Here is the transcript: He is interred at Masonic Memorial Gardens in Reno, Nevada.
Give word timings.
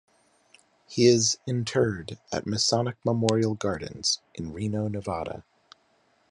He 0.87 1.05
is 1.05 1.37
interred 1.45 2.17
at 2.31 2.47
Masonic 2.47 2.95
Memorial 3.05 3.53
Gardens 3.53 4.19
in 4.33 4.51
Reno, 4.51 4.87
Nevada. 4.87 5.43